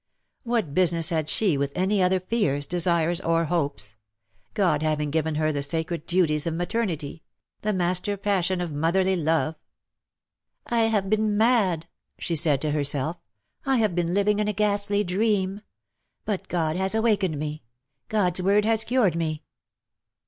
[0.41, 3.97] What business had she with any other fears, desires, or hopes—
[4.55, 6.53] God having given her the WITH A PALE YET STEADY YACE." 275 sacred duties of
[6.55, 7.23] maternity—
[7.61, 9.59] the master passion of motherly love?
[10.65, 11.85] "I have been mad!"
[12.17, 13.21] she said to herself; ''^
[13.67, 15.61] I have been living in a ghastly dream:
[16.25, 17.61] but God has awakened me—
[18.09, 19.43] God^s word has cured m.e."